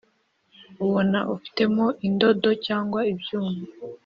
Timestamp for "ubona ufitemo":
0.85-1.85